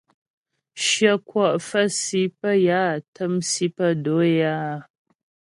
[0.85, 4.75] Shyə kwɔ' fə̌ si pə́ yə á təm si pə́ do'o é áa.